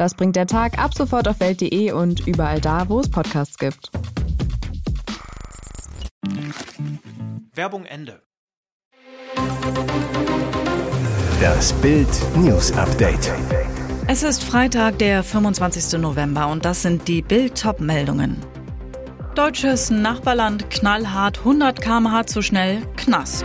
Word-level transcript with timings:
Das 0.00 0.14
bringt 0.14 0.34
der 0.34 0.46
Tag 0.46 0.78
ab 0.78 0.94
sofort 0.94 1.28
auf 1.28 1.40
welt.de 1.40 1.92
und 1.92 2.26
überall 2.26 2.58
da, 2.58 2.88
wo 2.88 3.00
es 3.00 3.10
Podcasts 3.10 3.58
gibt. 3.58 3.90
Werbung 7.52 7.84
Ende. 7.84 8.22
Das 11.38 11.74
Bild 11.74 12.08
News 12.34 12.72
Update. 12.78 13.30
Es 14.06 14.22
ist 14.22 14.42
Freitag, 14.42 14.98
der 15.00 15.22
25. 15.22 16.00
November 16.00 16.48
und 16.48 16.64
das 16.64 16.80
sind 16.80 17.06
die 17.06 17.20
Bild-Top-Meldungen. 17.20 18.38
Deutsches 19.34 19.90
Nachbarland 19.90 20.70
knallhart 20.70 21.40
100 21.40 21.82
km/h 21.82 22.26
zu 22.26 22.40
schnell, 22.40 22.80
Knast. 22.96 23.44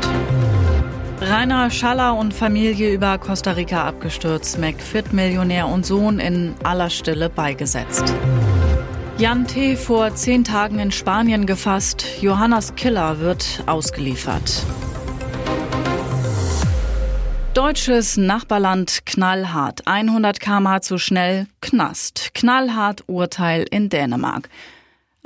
Rainer 1.21 1.69
Schaller 1.71 2.17
und 2.17 2.33
Familie 2.33 2.93
über 2.93 3.17
Costa 3.17 3.51
Rica 3.51 3.87
abgestürzt, 3.87 4.59
McFit-Millionär 4.59 5.67
und 5.67 5.85
Sohn 5.85 6.19
in 6.19 6.53
aller 6.63 6.89
Stille 6.89 7.29
beigesetzt. 7.29 8.13
Jan 9.17 9.47
T. 9.47 9.77
vor 9.77 10.13
zehn 10.13 10.43
Tagen 10.43 10.77
in 10.77 10.91
Spanien 10.91 11.45
gefasst, 11.45 12.05
Johannas 12.21 12.75
Killer 12.75 13.21
wird 13.21 13.63
ausgeliefert. 13.65 14.65
Deutsches 17.53 18.17
Nachbarland 18.17 19.05
knallhart. 19.05 19.87
100 19.87 20.41
km/h 20.41 20.81
zu 20.81 20.97
schnell, 20.97 21.47
Knast. 21.61 22.31
Knallhart 22.33 23.05
Urteil 23.07 23.65
in 23.71 23.87
Dänemark. 23.87 24.49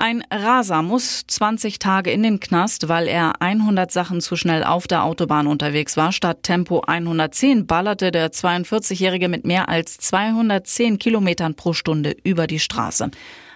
Ein 0.01 0.23
Raser 0.31 0.81
muss 0.81 1.25
20 1.27 1.77
Tage 1.77 2.09
in 2.09 2.23
den 2.23 2.39
Knast, 2.39 2.87
weil 2.87 3.09
er 3.09 3.41
100 3.41 3.91
Sachen 3.91 4.21
zu 4.21 4.37
schnell 4.37 4.63
auf 4.63 4.87
der 4.87 5.03
Autobahn 5.03 5.45
unterwegs 5.45 5.97
war. 5.97 6.13
Statt 6.13 6.43
Tempo 6.43 6.83
110 6.87 7.67
ballerte 7.67 8.09
der 8.11 8.31
42-Jährige 8.31 9.27
mit 9.27 9.45
mehr 9.45 9.67
als 9.67 9.97
210 9.97 10.99
Kilometern 10.99 11.55
pro 11.55 11.73
Stunde 11.73 12.15
über 12.23 12.47
die 12.47 12.61
Straße. 12.61 13.11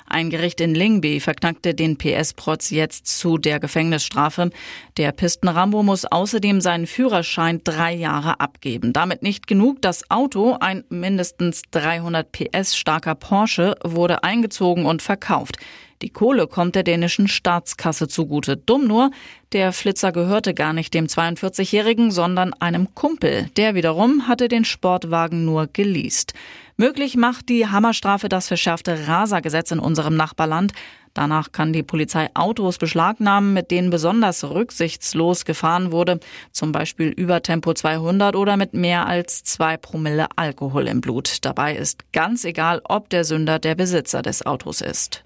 Ein 0.06 0.30
Gericht 0.30 0.60
in 0.60 0.76
Lingby 0.76 1.22
verknackte 1.22 1.74
den 1.74 1.98
PS-Protz 1.98 2.72
jetzt 2.72 3.08
zu 3.08 3.38
der 3.38 3.62
Gefängnisstrafe. 3.62 4.50
Der 4.98 5.14
Pistenrambo 5.14 5.82
muss 5.82 6.04
außerdem 6.04 6.60
seinen 6.60 6.88
Führerschein 6.88 7.62
drei 7.64 7.94
Jahre 7.94 8.42
abgeben. 8.42 8.92
Damit 8.92 9.24
nicht 9.24 9.48
genug. 9.48 9.82
Das 9.82 10.12
Auto, 10.12 10.58
ein 10.60 10.84
mindestens 10.90 11.62
300 11.72 12.30
PS 12.34 12.76
starker 12.76 13.16
Porsche, 13.16 13.76
wurde 13.82 14.26
eingezogen 14.26 14.86
und 14.86 15.02
verkauft. 15.02 15.58
Die 16.02 16.10
Kohle 16.10 16.48
kommt 16.48 16.76
der 16.76 16.84
dänischen 16.84 17.28
Staatskasse 17.28 18.08
zugute. 18.08 18.58
Dumm 18.58 18.88
nur, 18.88 19.12
der 19.52 19.72
Flitzer 19.72 20.12
gehörte 20.12 20.54
gar 20.54 20.74
nicht 20.74 20.94
dem 20.94 21.08
42-Jährigen, 21.08 22.12
sondern 22.12 22.54
einem 22.54 22.94
Kumpel. 22.96 23.50
Der 23.56 23.76
wiederum 23.76 24.28
hatte 24.28 24.48
den 24.48 24.66
Sportwagen 24.66 25.46
nur 25.46 25.68
geleast. 25.68 26.34
Möglich 26.76 27.16
macht 27.16 27.50
die 27.50 27.68
Hammerstrafe 27.68 28.30
das 28.30 28.48
verschärfte 28.48 29.08
Rasergesetz 29.08 29.72
in 29.72 29.80
unserem 29.80 30.16
Nachbarland. 30.16 30.74
Danach 31.14 31.52
kann 31.52 31.74
die 31.74 31.84
Polizei 31.84 32.30
Autos 32.34 32.80
beschlagnahmen, 32.80 33.54
mit 33.54 33.70
denen 33.70 33.92
besonders 33.92 34.44
rücksichtslos 34.44 35.46
gefahren 35.46 35.92
wurde, 35.92 36.20
zum 36.52 36.72
Beispiel 36.72 37.10
über 37.10 37.44
Tempo 37.44 37.74
200 37.74 38.36
oder 38.36 38.58
mit 38.58 38.74
mehr 38.74 39.06
als 39.06 39.44
zwei 39.44 39.78
Promille 39.78 40.28
Alkohol 40.36 40.88
im 40.88 41.02
Blut. 41.02 41.46
Dabei 41.46 41.76
ist 41.76 42.12
ganz 42.12 42.44
egal, 42.46 42.82
ob 42.84 43.10
der 43.10 43.24
Sünder 43.24 43.60
der 43.60 43.76
Besitzer 43.76 44.24
des 44.24 44.44
Autos 44.44 44.82
ist. 44.82 45.24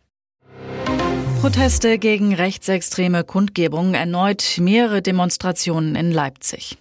Proteste 1.42 2.00
gegen 2.00 2.34
rechtsextreme 2.34 3.24
Kundgebungen, 3.24 3.94
erneut 3.94 4.58
mehrere 4.60 5.04
Demonstrationen 5.04 5.96
in 5.96 6.12
Leipzig. 6.12 6.78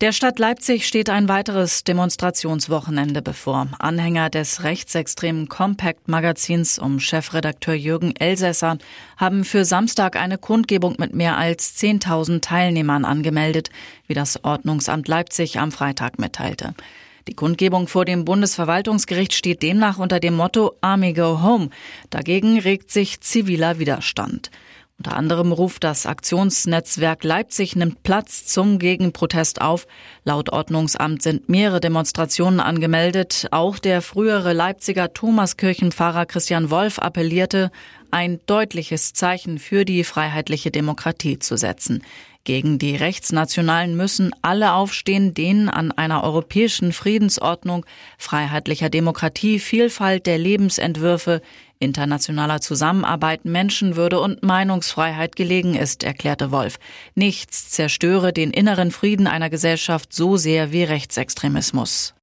Der 0.00 0.12
Stadt 0.12 0.38
Leipzig 0.38 0.86
steht 0.86 1.10
ein 1.10 1.28
weiteres 1.28 1.84
Demonstrationswochenende 1.84 3.22
bevor. 3.22 3.68
Anhänger 3.78 4.30
des 4.30 4.64
rechtsextremen 4.64 5.48
Compact-Magazins 5.48 6.78
um 6.78 6.98
Chefredakteur 6.98 7.74
Jürgen 7.74 8.14
Elsässer 8.16 8.78
haben 9.16 9.44
für 9.44 9.64
Samstag 9.64 10.16
eine 10.16 10.38
Kundgebung 10.38 10.96
mit 10.98 11.14
mehr 11.14 11.36
als 11.36 11.76
10.000 11.76 12.40
Teilnehmern 12.40 13.04
angemeldet, 13.04 13.70
wie 14.06 14.14
das 14.14 14.44
Ordnungsamt 14.44 15.06
Leipzig 15.08 15.58
am 15.58 15.72
Freitag 15.72 16.18
mitteilte. 16.18 16.74
Die 17.28 17.34
Kundgebung 17.34 17.88
vor 17.88 18.06
dem 18.06 18.24
Bundesverwaltungsgericht 18.24 19.34
steht 19.34 19.62
demnach 19.62 19.98
unter 19.98 20.18
dem 20.18 20.34
Motto 20.34 20.72
Army 20.80 21.12
Go 21.12 21.42
Home. 21.42 21.68
Dagegen 22.08 22.58
regt 22.58 22.90
sich 22.90 23.20
ziviler 23.20 23.78
Widerstand. 23.78 24.50
Unter 24.96 25.14
anderem 25.14 25.52
ruft 25.52 25.84
das 25.84 26.06
Aktionsnetzwerk 26.06 27.24
Leipzig 27.24 27.76
nimmt 27.76 28.02
Platz 28.02 28.46
zum 28.46 28.78
Gegenprotest 28.78 29.60
auf. 29.60 29.86
Laut 30.24 30.50
Ordnungsamt 30.50 31.22
sind 31.22 31.50
mehrere 31.50 31.80
Demonstrationen 31.80 32.60
angemeldet. 32.60 33.46
Auch 33.50 33.78
der 33.78 34.00
frühere 34.00 34.54
Leipziger 34.54 35.12
Thomaskirchenpfarrer 35.12 36.24
Christian 36.24 36.70
Wolf 36.70 36.98
appellierte, 36.98 37.70
ein 38.10 38.40
deutliches 38.46 39.12
Zeichen 39.12 39.58
für 39.58 39.84
die 39.84 40.04
freiheitliche 40.04 40.70
Demokratie 40.70 41.38
zu 41.38 41.56
setzen. 41.56 42.02
Gegen 42.44 42.78
die 42.78 42.96
Rechtsnationalen 42.96 43.94
müssen 43.94 44.30
alle 44.40 44.72
aufstehen, 44.72 45.34
denen 45.34 45.68
an 45.68 45.92
einer 45.92 46.24
europäischen 46.24 46.94
Friedensordnung, 46.94 47.84
freiheitlicher 48.16 48.88
Demokratie, 48.88 49.58
Vielfalt 49.58 50.24
der 50.24 50.38
Lebensentwürfe, 50.38 51.42
internationaler 51.78 52.60
Zusammenarbeit, 52.60 53.44
Menschenwürde 53.44 54.18
und 54.20 54.42
Meinungsfreiheit 54.42 55.36
gelegen 55.36 55.74
ist, 55.74 56.04
erklärte 56.04 56.50
Wolf. 56.50 56.78
Nichts 57.14 57.70
zerstöre 57.70 58.32
den 58.32 58.50
inneren 58.50 58.92
Frieden 58.92 59.26
einer 59.26 59.50
Gesellschaft 59.50 60.12
so 60.12 60.36
sehr 60.36 60.72
wie 60.72 60.84
Rechtsextremismus. 60.84 62.14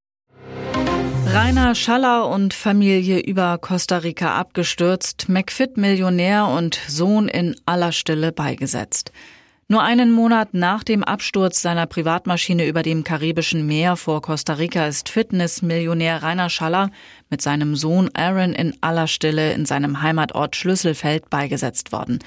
Rainer 1.35 1.75
Schaller 1.75 2.29
und 2.29 2.53
Familie 2.53 3.19
über 3.19 3.57
Costa 3.57 3.97
Rica 3.97 4.39
abgestürzt, 4.39 5.27
McFit-Millionär 5.27 6.47
und 6.47 6.79
Sohn 6.87 7.27
in 7.27 7.57
aller 7.65 7.91
Stille 7.91 8.31
beigesetzt. 8.31 9.11
Nur 9.67 9.83
einen 9.83 10.13
Monat 10.13 10.53
nach 10.53 10.85
dem 10.85 11.03
Absturz 11.03 11.61
seiner 11.61 11.87
Privatmaschine 11.87 12.65
über 12.65 12.83
dem 12.83 13.03
karibischen 13.03 13.67
Meer 13.67 13.97
vor 13.97 14.21
Costa 14.21 14.53
Rica 14.53 14.87
ist 14.87 15.09
Fitnessmillionär 15.09 16.23
Rainer 16.23 16.49
Schaller 16.49 16.89
mit 17.29 17.41
seinem 17.41 17.75
Sohn 17.75 18.09
Aaron 18.13 18.53
in 18.53 18.73
aller 18.79 19.07
Stille 19.07 19.51
in 19.51 19.65
seinem 19.65 20.01
Heimatort 20.01 20.55
Schlüsselfeld 20.55 21.29
beigesetzt 21.29 21.91
worden. 21.91 22.19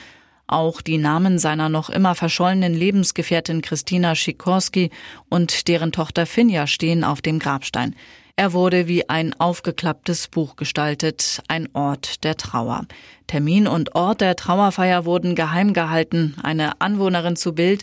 Auch 0.47 0.83
die 0.83 0.99
Namen 0.99 1.39
seiner 1.39 1.71
noch 1.71 1.89
immer 1.89 2.15
verschollenen 2.15 2.75
Lebensgefährtin 2.75 3.63
Christina 3.63 4.15
Sikorski 4.15 4.91
und 5.31 5.67
deren 5.67 5.93
Tochter 5.93 6.27
Finja 6.27 6.67
stehen 6.67 7.05
auf 7.05 7.23
dem 7.23 7.39
Grabstein. 7.39 7.95
Er 8.39 8.53
wurde 8.53 8.87
wie 8.87 9.09
ein 9.09 9.35
aufgeklapptes 9.41 10.29
Buch 10.29 10.55
gestaltet, 10.55 11.43
ein 11.49 11.69
Ort 11.73 12.23
der 12.23 12.37
Trauer. 12.37 12.87
Termin 13.27 13.67
und 13.67 13.97
Ort 13.97 14.21
der 14.21 14.37
Trauerfeier 14.37 15.05
wurden 15.05 15.35
geheim 15.35 15.73
gehalten. 15.73 16.37
Eine 16.41 16.81
Anwohnerin 16.81 17.35
zu 17.35 17.53
Bild. 17.53 17.83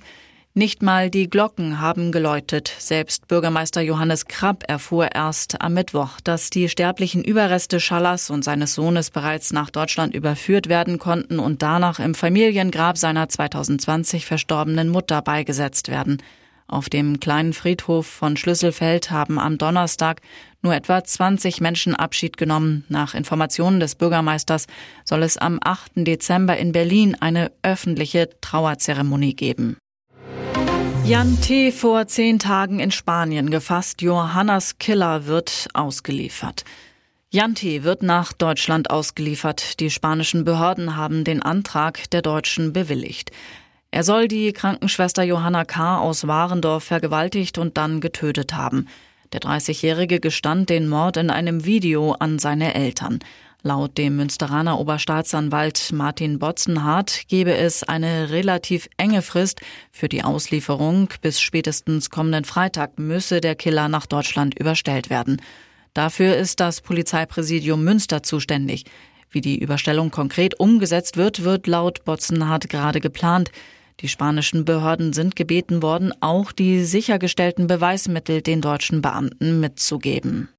Nicht 0.53 0.81
mal 0.81 1.09
die 1.09 1.29
Glocken 1.29 1.81
haben 1.81 2.13
geläutet. 2.13 2.73
Selbst 2.79 3.27
Bürgermeister 3.27 3.81
Johannes 3.81 4.27
Krapp 4.27 4.63
erfuhr 4.66 5.13
erst 5.13 5.61
am 5.61 5.73
Mittwoch, 5.73 6.21
dass 6.23 6.49
die 6.51 6.69
sterblichen 6.69 7.25
Überreste 7.25 7.81
Schallers 7.81 8.29
und 8.29 8.45
seines 8.45 8.75
Sohnes 8.75 9.11
bereits 9.11 9.52
nach 9.52 9.69
Deutschland 9.69 10.16
überführt 10.16 10.69
werden 10.69 10.99
konnten 10.99 11.37
und 11.37 11.63
danach 11.63 11.99
im 11.99 12.16
Familiengrab 12.16 12.97
seiner 12.97 13.28
2020 13.28 14.25
verstorbenen 14.25 14.87
Mutter 14.87 15.22
beigesetzt 15.22 15.90
werden. 15.90 16.22
Auf 16.67 16.90
dem 16.90 17.20
kleinen 17.20 17.53
Friedhof 17.53 18.08
von 18.08 18.38
Schlüsselfeld 18.38 19.12
haben 19.12 19.38
am 19.38 19.58
Donnerstag 19.58 20.22
nur 20.64 20.73
etwa 20.73 21.03
20 21.03 21.62
Menschen 21.62 21.96
Abschied 21.96 22.38
genommen. 22.38 22.85
Nach 22.90 23.14
Informationen 23.14 23.79
des 23.79 23.96
Bürgermeisters 23.96 24.66
soll 25.03 25.22
es 25.22 25.38
am 25.38 25.59
8. 25.64 25.91
Dezember 25.97 26.58
in 26.58 26.72
Berlin 26.72 27.16
eine 27.20 27.52
öffentliche 27.62 28.29
Trauerzeremonie 28.41 29.35
geben. 29.35 29.78
Jan 31.06 31.40
T. 31.40 31.72
vor 31.72 32.08
zehn 32.08 32.40
Tagen 32.40 32.79
in 32.79 32.90
Spanien 32.90 33.52
gefasst. 33.52 34.02
Johannas 34.02 34.79
Killer 34.79 35.28
wird 35.28 35.67
ausgeliefert. 35.76 36.66
Jan 37.29 37.53
T. 37.53 37.84
wird 37.84 38.02
nach 38.02 38.34
Deutschland 38.34 38.90
ausgeliefert. 38.90 39.79
Die 39.79 39.91
spanischen 39.91 40.46
Behörden 40.46 40.96
haben 40.96 41.23
den 41.23 41.44
Antrag 41.44 42.09
der 42.09 42.23
Deutschen 42.23 42.73
bewilligt. 42.73 43.32
Er 43.95 44.03
soll 44.03 44.27
die 44.27 44.51
Krankenschwester 44.51 45.23
Johanna 45.23 45.63
K. 45.63 45.99
aus 45.99 46.27
Warendorf 46.27 46.83
vergewaltigt 46.83 47.57
und 47.57 47.77
dann 47.77 48.01
getötet 48.01 48.53
haben. 48.53 48.89
Der 49.31 49.39
30-Jährige 49.39 50.19
gestand 50.19 50.69
den 50.69 50.89
Mord 50.89 51.15
in 51.15 51.29
einem 51.29 51.63
Video 51.63 52.11
an 52.11 52.37
seine 52.37 52.75
Eltern. 52.75 53.19
Laut 53.63 53.97
dem 53.97 54.17
Münsteraner 54.17 54.81
Oberstaatsanwalt 54.81 55.93
Martin 55.93 56.39
Botzenhardt 56.39 57.29
gebe 57.29 57.55
es 57.55 57.83
eine 57.83 58.31
relativ 58.31 58.89
enge 58.97 59.21
Frist 59.21 59.61
für 59.93 60.09
die 60.09 60.25
Auslieferung. 60.25 61.07
Bis 61.21 61.39
spätestens 61.39 62.09
kommenden 62.09 62.43
Freitag 62.43 62.99
müsse 62.99 63.39
der 63.39 63.55
Killer 63.55 63.87
nach 63.87 64.07
Deutschland 64.07 64.59
überstellt 64.59 65.09
werden. 65.09 65.41
Dafür 65.93 66.35
ist 66.35 66.59
das 66.59 66.81
Polizeipräsidium 66.81 67.81
Münster 67.81 68.23
zuständig. 68.23 68.83
Wie 69.31 69.39
die 69.39 69.57
Überstellung 69.57 70.11
konkret 70.11 70.59
umgesetzt 70.59 71.15
wird, 71.15 71.45
wird 71.45 71.65
laut 71.65 72.03
Botzenhardt 72.03 72.67
gerade 72.67 72.99
geplant. 72.99 73.51
Die 74.01 74.09
spanischen 74.09 74.65
Behörden 74.65 75.13
sind 75.13 75.35
gebeten 75.35 75.81
worden, 75.81 76.13
auch 76.19 76.51
die 76.51 76.83
sichergestellten 76.83 77.67
Beweismittel 77.67 78.41
den 78.41 78.61
deutschen 78.61 79.01
Beamten 79.01 79.59
mitzugeben. 79.59 80.49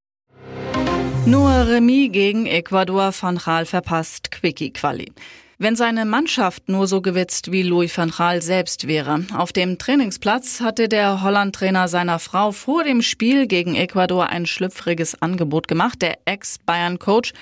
Nur 1.26 1.50
Remis 1.50 2.12
gegen 2.12 2.46
Ecuador. 2.46 3.12
Van 3.20 3.38
Gaal 3.38 3.66
verpasst 3.66 4.30
Quickie-Quali. 4.30 5.12
Wenn 5.58 5.74
seine 5.74 6.04
Mannschaft 6.04 6.68
nur 6.68 6.86
so 6.86 7.00
gewitzt 7.00 7.50
wie 7.50 7.62
Louis 7.62 7.96
van 7.96 8.10
Gaal 8.10 8.42
selbst 8.42 8.86
wäre. 8.86 9.24
Auf 9.34 9.52
dem 9.52 9.78
Trainingsplatz 9.78 10.60
hatte 10.60 10.88
der 10.88 11.22
Holland-Trainer 11.22 11.88
seiner 11.88 12.18
Frau 12.18 12.52
vor 12.52 12.84
dem 12.84 13.02
Spiel 13.02 13.46
gegen 13.46 13.74
Ecuador 13.74 14.28
ein 14.28 14.46
schlüpfriges 14.46 15.20
Angebot 15.20 15.66
gemacht. 15.66 16.00
Der 16.00 16.18
Ex-Bayern-Coach 16.26 17.32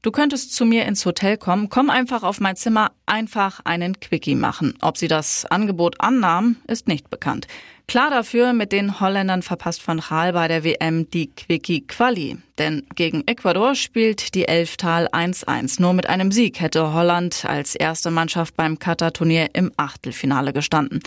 Du 0.00 0.12
könntest 0.12 0.54
zu 0.54 0.64
mir 0.64 0.86
ins 0.86 1.04
Hotel 1.04 1.36
kommen, 1.36 1.70
komm 1.70 1.90
einfach 1.90 2.22
auf 2.22 2.38
mein 2.38 2.54
Zimmer, 2.54 2.92
einfach 3.06 3.60
einen 3.64 3.98
Quickie 3.98 4.36
machen. 4.36 4.74
Ob 4.80 4.96
sie 4.96 5.08
das 5.08 5.44
Angebot 5.46 6.00
annahm, 6.00 6.56
ist 6.68 6.86
nicht 6.86 7.10
bekannt. 7.10 7.48
Klar 7.88 8.10
dafür, 8.10 8.52
mit 8.52 8.70
den 8.70 9.00
Holländern 9.00 9.42
verpasst 9.42 9.86
Van 9.88 10.00
Gaal 10.00 10.34
bei 10.34 10.46
der 10.46 10.62
WM 10.62 11.10
die 11.10 11.34
Quickie-Quali. 11.34 12.36
Denn 12.58 12.86
gegen 12.94 13.26
Ecuador 13.26 13.74
spielt 13.74 14.34
die 14.34 14.46
Elftal 14.46 15.08
1-1. 15.08 15.80
Nur 15.80 15.94
mit 15.94 16.08
einem 16.08 16.30
Sieg 16.30 16.60
hätte 16.60 16.92
Holland 16.92 17.44
als 17.46 17.74
erste 17.74 18.12
Mannschaft 18.12 18.54
beim 18.56 18.78
Katar-Turnier 18.78 19.48
im 19.54 19.72
Achtelfinale 19.78 20.52
gestanden. 20.52 21.00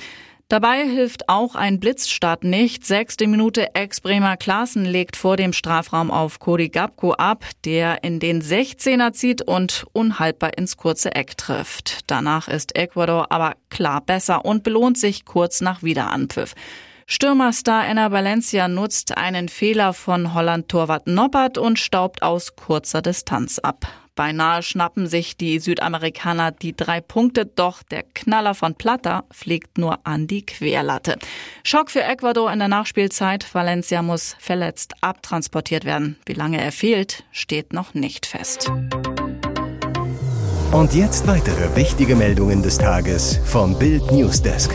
Dabei 0.52 0.86
hilft 0.86 1.30
auch 1.30 1.56
ein 1.56 1.80
Blitzstart 1.80 2.44
nicht. 2.44 2.86
Sechste 2.86 3.26
Minute 3.26 3.74
Ex-Bremer 3.74 4.36
Klaassen 4.36 4.84
legt 4.84 5.16
vor 5.16 5.38
dem 5.38 5.54
Strafraum 5.54 6.12
auf 6.12 6.40
Cody 6.40 6.68
Gabko 6.68 7.14
ab, 7.14 7.46
der 7.64 8.04
in 8.04 8.20
den 8.20 8.42
16er 8.42 9.14
zieht 9.14 9.42
und 9.42 9.86
unhaltbar 9.94 10.58
ins 10.58 10.76
kurze 10.76 11.16
Eck 11.16 11.38
trifft. 11.38 12.00
Danach 12.08 12.50
ist 12.50 12.76
Ecuador 12.76 13.32
aber 13.32 13.54
klar 13.70 14.02
besser 14.02 14.44
und 14.44 14.64
belohnt 14.64 14.98
sich 14.98 15.24
kurz 15.24 15.62
nach 15.62 15.84
Wiederanpfiff. 15.84 16.54
Stürmerstar 17.08 17.88
Enna 17.88 18.12
Valencia 18.12 18.68
nutzt 18.68 19.18
einen 19.18 19.48
Fehler 19.48 19.94
von 19.94 20.34
Holland-Torwart 20.34 21.08
Noppert 21.08 21.60
und 21.60 21.80
staubt 21.80 22.24
aus 22.24 22.58
kurzer 22.58 23.02
Distanz 23.02 23.58
ab. 23.58 23.88
Beinahe 24.22 24.62
schnappen 24.62 25.08
sich 25.08 25.36
die 25.36 25.58
Südamerikaner 25.58 26.52
die 26.52 26.76
drei 26.76 27.02
Punkte, 27.02 27.48
doch 27.48 27.82
der 27.82 28.04
Knaller 28.04 28.54
von 28.54 28.76
Plata 28.76 29.24
fliegt 29.32 29.80
nur 29.80 29.98
an 30.06 30.28
die 30.28 30.46
Querlatte. 30.46 31.18
Schock 31.64 31.90
für 31.90 32.04
Ecuador 32.04 32.54
in 32.54 32.60
der 32.60 32.68
Nachspielzeit. 32.68 33.48
Valencia 33.52 34.04
muss 34.04 34.36
verletzt 34.38 34.94
abtransportiert 35.02 35.86
werden. 35.86 36.20
Wie 36.28 36.34
lange 36.34 36.62
er 36.62 36.72
fehlt, 36.72 37.24
steht 37.32 37.74
noch 37.74 37.96
nicht 37.96 38.28
fest. 38.28 38.72
Und 40.72 40.94
jetzt 40.94 41.26
weitere 41.26 41.76
wichtige 41.76 42.16
Meldungen 42.16 42.62
des 42.62 42.78
Tages 42.78 43.40
vom 43.44 43.80
Bild 43.80 44.12
Newsdesk. 44.12 44.70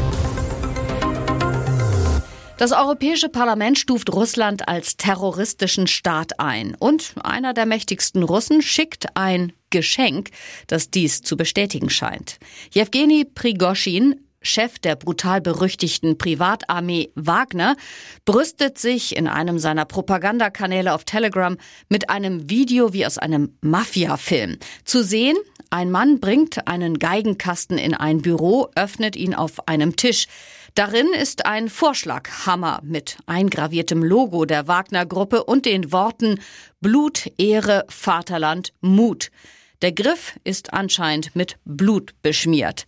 Das 2.58 2.73
Europäische 2.73 3.29
Parlament 3.29 3.79
stuft 3.79 4.11
Russland 4.14 4.67
als 4.67 4.97
terroristischen 4.97 5.87
Staat 5.87 6.41
ein. 6.41 6.75
Und 6.79 7.12
einer 7.23 7.53
der 7.53 7.67
mächtigsten 7.67 8.23
Russen 8.23 8.62
schickt 8.62 9.14
ein 9.14 9.53
Geschenk, 9.69 10.31
das 10.67 10.91
dies 10.91 11.20
zu 11.20 11.37
bestätigen 11.37 11.91
scheint. 11.91 12.38
Jewgeni 12.70 13.26
Prigoschin, 13.26 14.23
Chef 14.41 14.79
der 14.79 14.97
brutal 14.97 15.43
berüchtigten 15.43 16.17
Privatarmee 16.17 17.11
Wagner, 17.14 17.76
brüstet 18.25 18.79
sich 18.79 19.17
in 19.17 19.29
einem 19.29 19.59
seiner 19.59 19.85
Propagandakanäle 19.85 20.94
auf 20.94 21.05
Telegram 21.05 21.59
mit 21.91 22.09
einem 22.09 22.49
Video 22.49 22.94
wie 22.94 23.05
aus 23.05 23.19
einem 23.19 23.59
Mafia-Film. 23.61 24.56
Zu 24.85 25.02
sehen, 25.02 25.37
ein 25.69 25.91
Mann 25.91 26.20
bringt 26.20 26.67
einen 26.67 26.99
Geigenkasten 26.99 27.76
in 27.76 27.93
ein 27.93 28.23
Büro, 28.23 28.69
öffnet 28.76 29.14
ihn 29.14 29.35
auf 29.35 29.69
einem 29.69 29.97
Tisch. 29.97 30.26
Darin 30.76 31.14
ist 31.14 31.46
ein 31.46 31.70
Vorschlaghammer 31.70 32.81
mit 32.82 33.17
eingraviertem 33.25 34.02
Logo 34.02 34.44
der 34.44 34.69
Wagner-Gruppe 34.69 35.43
und 35.44 35.64
den 35.64 35.90
Worten 35.90 36.38
Blut, 36.82 37.31
Ehre, 37.38 37.87
Vaterland, 37.88 38.75
Mut. 38.82 39.31
Der 39.82 39.93
Griff 39.93 40.38
ist 40.44 40.73
anscheinend 40.73 41.37
mit 41.37 41.58
Blut 41.64 42.14
beschmiert. 42.23 42.87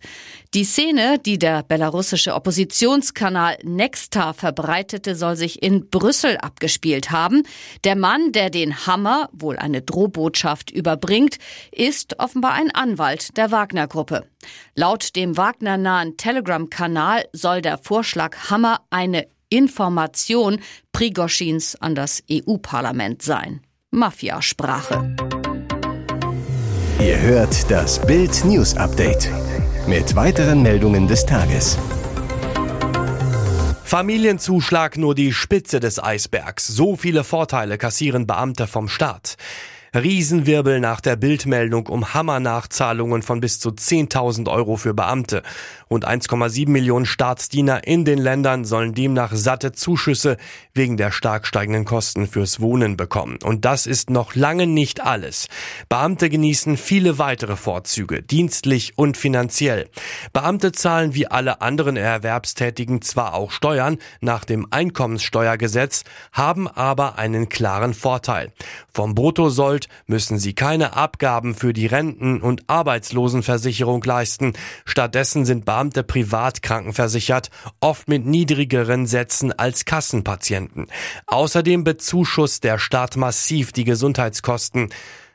Die 0.53 0.63
Szene, 0.63 1.19
die 1.23 1.37
der 1.37 1.63
belarussische 1.63 2.33
Oppositionskanal 2.33 3.57
Nexta 3.63 4.33
verbreitete, 4.33 5.15
soll 5.15 5.35
sich 5.35 5.61
in 5.61 5.89
Brüssel 5.89 6.37
abgespielt 6.37 7.11
haben. 7.11 7.43
Der 7.83 7.95
Mann, 7.95 8.31
der 8.31 8.49
den 8.49 8.87
Hammer, 8.87 9.29
wohl 9.31 9.57
eine 9.57 9.81
Drohbotschaft, 9.81 10.71
überbringt, 10.71 11.37
ist 11.71 12.19
offenbar 12.19 12.53
ein 12.53 12.71
Anwalt 12.73 13.37
der 13.37 13.51
Wagner-Gruppe. 13.51 14.25
Laut 14.75 15.15
dem 15.15 15.37
Wagner-nahen 15.37 16.17
Telegram-Kanal 16.17 17.25
soll 17.33 17.61
der 17.61 17.77
Vorschlag 17.77 18.49
Hammer 18.49 18.81
eine 18.89 19.27
Information 19.49 20.59
Prigoschins 20.91 21.75
an 21.75 21.95
das 21.95 22.23
EU-Parlament 22.31 23.21
sein. 23.21 23.61
Mafiasprache. 23.91 25.15
Ihr 27.01 27.17
hört 27.21 27.71
das 27.71 28.05
Bild 28.05 28.43
News 28.43 28.75
Update 28.75 29.31
mit 29.87 30.17
weiteren 30.17 30.61
Meldungen 30.61 31.07
des 31.07 31.25
Tages. 31.25 31.77
Familienzuschlag 33.85 34.97
nur 34.97 35.15
die 35.15 35.31
Spitze 35.31 35.79
des 35.79 36.03
Eisbergs. 36.03 36.67
So 36.67 36.97
viele 36.97 37.23
Vorteile 37.23 37.77
kassieren 37.77 38.27
Beamte 38.27 38.67
vom 38.67 38.89
Staat. 38.89 39.37
Riesenwirbel 39.95 40.81
nach 40.81 40.99
der 40.99 41.15
Bildmeldung 41.15 41.87
um 41.87 42.13
Hammernachzahlungen 42.13 43.23
von 43.23 43.39
bis 43.39 43.61
zu 43.61 43.69
10.000 43.69 44.51
Euro 44.51 44.75
für 44.75 44.93
Beamte. 44.93 45.41
Rund 45.91 46.07
1,7 46.07 46.69
Millionen 46.69 47.07
Staatsdiener 47.07 47.87
in 47.87 48.05
den 48.05 48.19
Ländern 48.19 48.63
sollen 48.63 48.93
demnach 48.93 49.31
satte 49.33 49.71
Zuschüsse 49.71 50.37
wegen 50.75 50.97
der 50.97 51.11
stark 51.11 51.47
steigenden 51.47 51.83
Kosten 51.83 52.27
fürs 52.27 52.59
Wohnen 52.59 52.95
bekommen. 52.95 53.39
Und 53.43 53.65
das 53.65 53.87
ist 53.87 54.11
noch 54.11 54.35
lange 54.35 54.67
nicht 54.67 55.01
alles. 55.01 55.47
Beamte 55.89 56.29
genießen 56.29 56.77
viele 56.77 57.17
weitere 57.17 57.55
Vorzüge, 57.55 58.21
dienstlich 58.21 58.99
und 58.99 59.17
finanziell. 59.17 59.89
Beamte 60.31 60.73
zahlen 60.73 61.15
wie 61.15 61.25
alle 61.25 61.61
anderen 61.61 61.97
Erwerbstätigen 61.97 63.01
zwar 63.01 63.33
auch 63.33 63.49
Steuern 63.49 63.97
nach 64.21 64.45
dem 64.45 64.67
Einkommenssteuergesetz, 64.69 66.03
haben 66.31 66.67
aber 66.67 67.17
einen 67.17 67.49
klaren 67.49 67.95
Vorteil. 67.95 68.53
Vom 68.93 69.15
Bruttosold 69.15 69.89
müssen 70.05 70.37
sie 70.37 70.53
keine 70.53 70.95
Abgaben 70.95 71.55
für 71.55 71.73
die 71.73 71.87
Renten- 71.87 72.41
und 72.41 72.69
Arbeitslosenversicherung 72.69 74.03
leisten. 74.03 74.53
Stattdessen 74.85 75.45
sind 75.45 75.65
Beamte 75.65 75.78
Beamte 75.79 76.03
privat 76.03 76.61
krankenversichert, 76.61 77.49
oft 77.79 78.09
mit 78.09 78.25
niedrigeren 78.25 79.07
Sätzen 79.07 79.57
als 79.57 79.85
Kassenpatienten. 79.85 80.87
Außerdem 81.25 81.85
bezuschusst 81.85 82.65
der 82.65 82.79
Staat 82.79 83.15
massiv 83.15 83.71
die 83.71 83.85
Gesundheitskosten. 83.85 84.89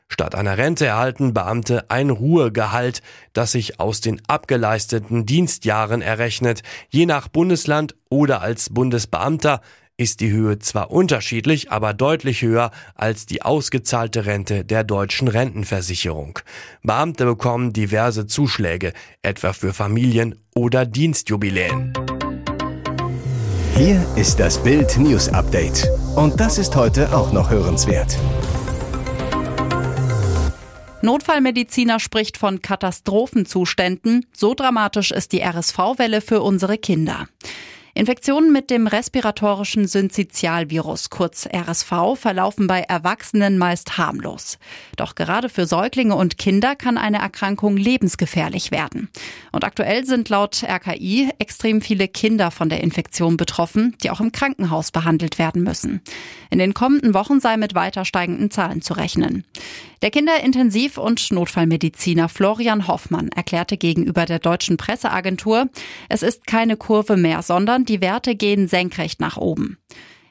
Statt 0.06 0.34
einer 0.34 0.58
Rente 0.58 0.84
erhalten 0.84 1.32
Beamte 1.32 1.88
ein 1.88 2.10
Ruhegehalt, 2.10 3.00
das 3.32 3.52
sich 3.52 3.80
aus 3.80 4.02
den 4.02 4.20
abgeleisteten 4.28 5.24
Dienstjahren 5.24 6.02
errechnet, 6.02 6.62
je 6.90 7.06
nach 7.06 7.28
Bundesland 7.28 7.94
oder 8.10 8.42
als 8.42 8.68
Bundesbeamter 8.68 9.62
ist 9.96 10.20
die 10.20 10.30
Höhe 10.30 10.58
zwar 10.58 10.90
unterschiedlich, 10.90 11.70
aber 11.70 11.94
deutlich 11.94 12.42
höher 12.42 12.70
als 12.94 13.26
die 13.26 13.42
ausgezahlte 13.42 14.26
Rente 14.26 14.64
der 14.64 14.82
deutschen 14.82 15.28
Rentenversicherung. 15.28 16.40
Beamte 16.82 17.24
bekommen 17.24 17.72
diverse 17.72 18.26
Zuschläge, 18.26 18.92
etwa 19.22 19.52
für 19.52 19.72
Familien 19.72 20.34
oder 20.54 20.84
Dienstjubiläen. 20.84 21.92
Hier 23.76 24.04
ist 24.16 24.40
das 24.40 24.62
Bild 24.62 24.96
News 24.98 25.28
Update. 25.28 25.88
Und 26.16 26.38
das 26.38 26.58
ist 26.58 26.74
heute 26.76 27.14
auch 27.14 27.32
noch 27.32 27.50
hörenswert. 27.50 28.16
Notfallmediziner 31.02 32.00
spricht 32.00 32.36
von 32.36 32.62
Katastrophenzuständen. 32.62 34.26
So 34.32 34.54
dramatisch 34.54 35.10
ist 35.10 35.32
die 35.32 35.42
RSV-Welle 35.42 36.20
für 36.20 36.40
unsere 36.40 36.78
Kinder. 36.78 37.28
Infektionen 37.96 38.52
mit 38.52 38.70
dem 38.70 38.88
respiratorischen 38.88 39.86
Syncytialvirus, 39.86 41.10
kurz 41.10 41.46
RSV, 41.46 42.16
verlaufen 42.16 42.66
bei 42.66 42.80
Erwachsenen 42.80 43.56
meist 43.56 43.96
harmlos. 43.96 44.58
Doch 44.96 45.14
gerade 45.14 45.48
für 45.48 45.64
Säuglinge 45.64 46.16
und 46.16 46.36
Kinder 46.36 46.74
kann 46.74 46.98
eine 46.98 47.18
Erkrankung 47.18 47.76
lebensgefährlich 47.76 48.72
werden. 48.72 49.10
Und 49.52 49.62
aktuell 49.62 50.04
sind 50.04 50.28
laut 50.28 50.64
RKI 50.64 51.30
extrem 51.38 51.80
viele 51.80 52.08
Kinder 52.08 52.50
von 52.50 52.68
der 52.68 52.82
Infektion 52.82 53.36
betroffen, 53.36 53.94
die 54.02 54.10
auch 54.10 54.20
im 54.20 54.32
Krankenhaus 54.32 54.90
behandelt 54.90 55.38
werden 55.38 55.62
müssen. 55.62 56.00
In 56.50 56.58
den 56.58 56.74
kommenden 56.74 57.14
Wochen 57.14 57.38
sei 57.38 57.56
mit 57.56 57.76
weiter 57.76 58.04
steigenden 58.04 58.50
Zahlen 58.50 58.82
zu 58.82 58.94
rechnen. 58.94 59.44
Der 60.02 60.10
Kinderintensiv- 60.10 60.98
und 60.98 61.32
Notfallmediziner 61.32 62.28
Florian 62.28 62.88
Hoffmann 62.88 63.30
erklärte 63.30 63.78
gegenüber 63.78 64.26
der 64.26 64.38
deutschen 64.38 64.76
Presseagentur, 64.76 65.70
es 66.10 66.22
ist 66.22 66.46
keine 66.46 66.76
Kurve 66.76 67.16
mehr, 67.16 67.40
sondern 67.40 67.83
die 67.88 68.00
Werte 68.00 68.34
gehen 68.34 68.68
senkrecht 68.68 69.20
nach 69.20 69.36
oben. 69.36 69.78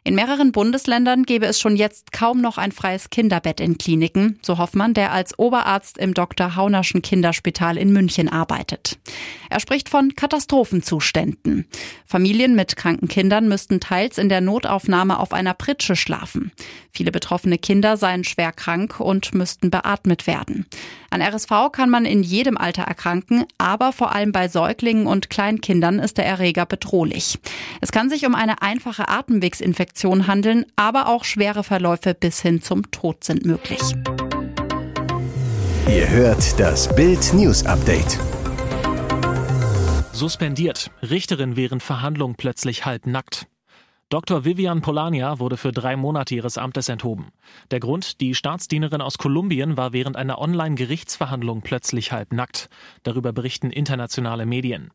In 0.06 0.16
mehreren 0.16 0.52
Bundesländern 0.52 1.24
gäbe 1.24 1.46
es 1.46 1.62
schon 1.62 1.78
jetzt 1.78 2.12
kaum 2.12 2.42
noch 2.42 2.58
ein 2.58 2.74
freies 2.74 3.10
Kinderbett 3.10 3.62
in 3.62 3.78
Kliniken, 3.78 4.38
so 4.42 4.58
Hoffmann, 4.58 4.94
der 4.94 5.14
als 5.14 5.40
Oberarzt 5.40 5.98
im 5.98 6.14
Dr. 6.14 6.58
Haunerschen 6.58 7.02
Kinderspital 7.02 7.78
in 7.78 7.94
München 7.94 8.28
arbeitet. 8.28 9.00
Er 9.50 9.62
spricht 9.62 9.88
von 9.88 10.14
Katastrophenzuständen. 10.14 11.68
Familien 12.06 12.54
mit 12.54 12.76
kranken 12.76 13.08
Kindern 13.08 13.48
müssten 13.48 13.80
teils 13.80 14.18
in 14.18 14.28
der 14.28 14.42
Notaufnahme 14.42 15.20
auf 15.20 15.32
einer 15.32 15.54
Pritsche 15.54 15.96
schlafen. 15.96 16.52
Viele 16.92 17.12
betroffene 17.12 17.58
Kinder 17.58 17.96
seien 17.96 18.26
schwer 18.26 18.52
krank 18.52 19.00
und 19.00 19.34
müssten 19.34 19.72
beatmet 19.72 20.28
werden. 20.28 20.66
An 21.12 21.22
RSV 21.22 21.72
kann 21.72 21.90
man 21.90 22.06
in 22.06 22.24
jedem 22.24 22.58
Alter 22.58 22.84
erkranken, 22.84 23.46
aber 23.58 23.94
vor 23.94 24.14
allem 24.14 24.32
bei 24.32 24.48
Säuglingen 24.48 25.08
und 25.08 25.30
Kleinkindern 25.30 26.00
ist 26.00 26.18
der 26.18 26.26
Erreger 26.26 26.66
bedrohlich. 26.66 27.40
Es 27.82 27.92
kann 27.92 28.10
sich 28.10 28.26
um 28.26 28.36
eine 28.36 28.62
einfache 28.64 29.08
Atemwegsinfektion 29.08 29.93
handeln, 30.28 30.66
aber 30.76 31.08
auch 31.08 31.24
schwere 31.24 31.64
Verläufe 31.64 32.14
bis 32.14 32.42
hin 32.42 32.62
zum 32.62 32.92
Tod 32.92 33.24
sind 33.24 33.46
möglich. 33.46 33.82
Ihr 35.88 36.10
hört 36.10 36.60
das 36.60 36.94
Bild 36.96 37.34
News 37.34 37.66
Update. 37.66 38.20
Suspendiert. 40.12 40.92
Richterin 41.02 41.56
während 41.56 41.84
Verhandlung 41.84 42.36
plötzlich 42.36 42.86
halbnackt. 42.86 43.48
Dr. 44.10 44.46
Vivian 44.46 44.82
Polania 44.82 45.40
wurde 45.40 45.58
für 45.58 45.72
drei 45.72 45.96
Monate 45.96 46.36
ihres 46.36 46.60
Amtes 46.60 46.88
enthoben. 46.88 47.30
Der 47.72 47.80
Grund, 47.80 48.22
die 48.22 48.36
Staatsdienerin 48.36 49.02
aus 49.02 49.18
Kolumbien 49.18 49.76
war 49.76 49.92
während 49.92 50.18
einer 50.18 50.40
Online-Gerichtsverhandlung 50.40 51.64
plötzlich 51.64 52.12
halbnackt. 52.12 52.70
Darüber 53.02 53.34
berichten 53.34 53.72
internationale 53.72 54.46
Medien. 54.46 54.92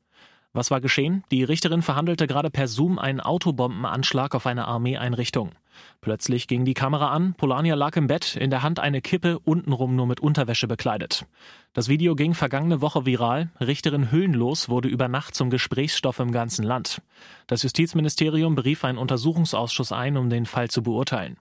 Was 0.53 0.71
war 0.71 0.81
geschehen? 0.81 1.25
Die 1.31 1.45
Richterin 1.45 1.83
verhandelte 1.83 2.27
gerade 2.27 2.51
per 2.51 2.69
Zoom 2.69 2.99
einen 2.99 3.21
Autobombenanschlag 3.21 4.35
auf 4.35 4.47
eine 4.47 4.67
Armeeeinrichtung. 4.67 5.53
Plötzlich 6.01 6.49
ging 6.49 6.65
die 6.65 6.75
Kamera 6.75 7.11
an, 7.11 7.35
Polania 7.35 7.75
lag 7.75 7.97
im 7.97 8.07
Bett, 8.07 8.35
in 8.37 8.51
der 8.51 8.63
Hand 8.63 8.81
eine 8.81 9.01
Kippe, 9.01 9.39
untenrum 9.39 9.95
nur 9.95 10.07
mit 10.07 10.21
Unterwäsche 10.21 10.67
bekleidet. 10.67 11.27
Das 11.73 11.89
Video 11.89 12.15
ging 12.15 12.35
vergangene 12.35 12.81
Woche 12.81 13.07
viral. 13.07 13.51
Richterin 13.61 14.11
Hüllenlos 14.11 14.69
wurde 14.69 14.89
über 14.89 15.09
Nacht 15.09 15.35
zum 15.35 15.51
Gesprächsstoff 15.51 16.19
im 16.19 16.33
ganzen 16.33 16.65
Land. 16.65 17.03
Das 17.47 17.63
Justizministerium 17.63 18.55
berief 18.55 18.85
einen 18.85 18.99
Untersuchungsausschuss 18.99 19.93
ein, 19.93 20.17
um 20.17 20.31
den 20.31 20.47
Fall 20.47 20.71
zu 20.71 20.83
beurteilen. 20.83 21.37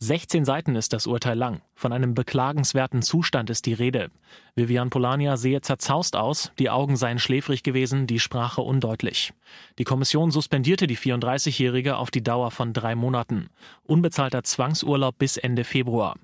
16 0.00 0.44
Seiten 0.44 0.76
ist 0.76 0.92
das 0.92 1.08
Urteil 1.08 1.36
lang. 1.36 1.60
Von 1.74 1.92
einem 1.92 2.14
beklagenswerten 2.14 3.02
Zustand 3.02 3.50
ist 3.50 3.66
die 3.66 3.72
Rede. 3.72 4.10
Vivian 4.54 4.90
Polania 4.90 5.36
sehe 5.36 5.60
zerzaust 5.60 6.14
aus, 6.14 6.52
die 6.58 6.70
Augen 6.70 6.96
seien 6.96 7.18
schläfrig 7.18 7.64
gewesen, 7.64 8.06
die 8.06 8.20
Sprache 8.20 8.60
undeutlich. 8.60 9.32
Die 9.78 9.84
Kommission 9.84 10.30
suspendierte 10.30 10.86
die 10.86 10.96
34-Jährige 10.96 11.96
auf 11.96 12.12
die 12.12 12.22
Dauer 12.22 12.52
von 12.52 12.72
drei 12.72 12.94
Monaten. 12.94 13.48
Unbezahlter 13.84 14.44
Zwangsurlaub 14.44 15.18
bis 15.18 15.36
Ende 15.36 15.64
Februar. 15.64 16.14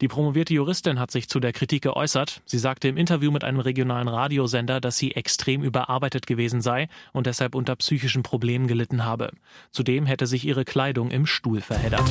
Die 0.00 0.08
promovierte 0.08 0.52
Juristin 0.52 0.98
hat 0.98 1.10
sich 1.10 1.28
zu 1.28 1.40
der 1.40 1.52
Kritik 1.52 1.82
geäußert. 1.82 2.42
Sie 2.44 2.58
sagte 2.58 2.88
im 2.88 2.96
Interview 2.96 3.30
mit 3.30 3.44
einem 3.44 3.60
regionalen 3.60 4.08
Radiosender, 4.08 4.80
dass 4.80 4.98
sie 4.98 5.12
extrem 5.12 5.62
überarbeitet 5.62 6.26
gewesen 6.26 6.60
sei 6.60 6.88
und 7.12 7.26
deshalb 7.26 7.54
unter 7.54 7.76
psychischen 7.76 8.22
Problemen 8.22 8.66
gelitten 8.66 9.04
habe. 9.04 9.30
Zudem 9.70 10.06
hätte 10.06 10.26
sich 10.26 10.44
ihre 10.44 10.64
Kleidung 10.64 11.10
im 11.10 11.26
Stuhl 11.26 11.60
verheddert. 11.60 12.10